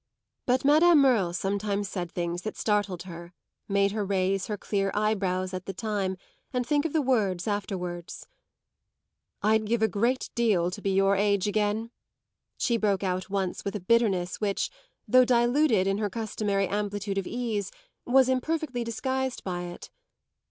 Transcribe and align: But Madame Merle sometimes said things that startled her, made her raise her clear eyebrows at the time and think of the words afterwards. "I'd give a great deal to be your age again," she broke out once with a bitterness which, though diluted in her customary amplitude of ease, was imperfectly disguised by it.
But 0.47 0.65
Madame 0.65 0.97
Merle 0.97 1.31
sometimes 1.31 1.87
said 1.87 2.11
things 2.11 2.41
that 2.41 2.57
startled 2.57 3.03
her, 3.03 3.33
made 3.67 3.91
her 3.91 4.03
raise 4.03 4.47
her 4.47 4.57
clear 4.57 4.89
eyebrows 4.95 5.53
at 5.53 5.67
the 5.67 5.75
time 5.75 6.17
and 6.51 6.65
think 6.65 6.85
of 6.85 6.93
the 6.93 7.03
words 7.03 7.45
afterwards. 7.47 8.25
"I'd 9.43 9.65
give 9.67 9.83
a 9.83 9.87
great 9.87 10.31
deal 10.33 10.71
to 10.71 10.81
be 10.81 10.89
your 10.89 11.15
age 11.15 11.47
again," 11.47 11.91
she 12.57 12.77
broke 12.77 13.03
out 13.03 13.29
once 13.29 13.63
with 13.63 13.75
a 13.75 13.79
bitterness 13.79 14.41
which, 14.41 14.71
though 15.07 15.23
diluted 15.23 15.85
in 15.85 15.99
her 15.99 16.09
customary 16.09 16.67
amplitude 16.67 17.19
of 17.19 17.27
ease, 17.27 17.71
was 18.03 18.27
imperfectly 18.27 18.83
disguised 18.83 19.43
by 19.43 19.65
it. 19.65 19.91